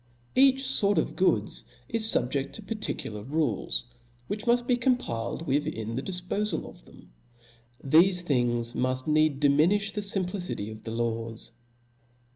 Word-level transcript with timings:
Each 0.35 0.67
fort 0.67 0.97
of 0.97 1.15
goods 1.15 1.63
is 1.87 2.05
fubjeft 2.07 2.53
to 2.53 2.63
particu 2.63 3.13
lar 3.13 3.21
rules, 3.21 3.83
which 4.25 4.45
muft 4.45 4.65
be 4.65 4.75
complied 4.75 5.43
with 5.43 5.67
in 5.67 5.93
the 5.93 6.01
dif* 6.01 6.27
pofal 6.27 6.65
of 6.67 6.83
them. 6.85 7.11
Thefe 7.85 8.21
things 8.21 8.73
muft 8.73 9.05
needs 9.05 9.35
diminilh 9.39 9.93
the 9.93 10.01
fimplicity 10.01 10.71
of 10.71 10.81
the 10.85 10.89
laws. 10.89 11.51